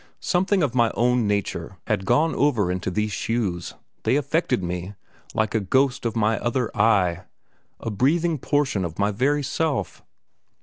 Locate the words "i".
6.75-7.25